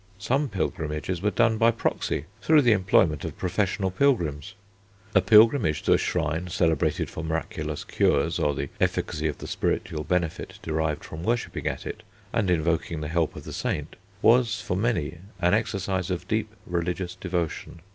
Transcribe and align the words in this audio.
Some 0.17 0.49
pilgrimages 0.49 1.21
were 1.21 1.29
done 1.29 1.59
by 1.59 1.69
proxy, 1.69 2.25
through 2.41 2.63
the 2.63 2.71
employment 2.71 3.23
of 3.23 3.37
professional 3.37 3.91
pilgrims. 3.91 4.55
A 5.13 5.21
pilgrimage 5.21 5.83
to 5.83 5.93
a 5.93 5.99
shrine 5.99 6.47
celebrated 6.47 7.07
for 7.07 7.23
miraculous 7.23 7.83
cures 7.83 8.39
or 8.39 8.55
the 8.55 8.69
efficacy 8.79 9.27
of 9.27 9.37
the 9.37 9.45
spiritual 9.45 10.03
benefit 10.03 10.57
derived 10.63 11.03
from 11.03 11.21
worshipping 11.21 11.67
at 11.67 11.85
it 11.85 12.01
and 12.33 12.49
invoking 12.49 13.01
the 13.01 13.09
help 13.09 13.35
of 13.35 13.43
the 13.43 13.53
saint, 13.53 13.95
was 14.23 14.59
for 14.59 14.75
many 14.75 15.19
an 15.39 15.53
exercise 15.53 16.09
of 16.09 16.27
deep 16.27 16.51
religious 16.65 17.13
devotion. 17.13 17.81